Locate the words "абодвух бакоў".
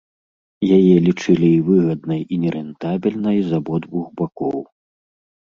3.61-4.57